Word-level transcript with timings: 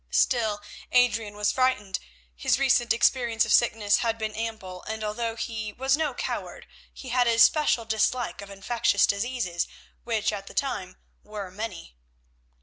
Still 0.09 0.63
Adrian 0.91 1.35
was 1.35 1.51
frightened. 1.51 1.99
His 2.35 2.57
recent 2.57 2.91
experience 2.91 3.45
of 3.45 3.53
sickness 3.53 3.97
had 3.97 4.17
been 4.17 4.33
ample, 4.33 4.81
and 4.87 5.03
although 5.03 5.35
he 5.35 5.73
was 5.73 5.95
no 5.95 6.15
coward 6.15 6.65
he 6.91 7.09
had 7.09 7.27
a 7.27 7.37
special 7.37 7.85
dislike 7.85 8.41
of 8.41 8.49
infectious 8.49 9.05
diseases, 9.05 9.67
which 10.03 10.33
at 10.33 10.47
the 10.47 10.55
time 10.55 10.97
were 11.21 11.51
many. 11.51 11.95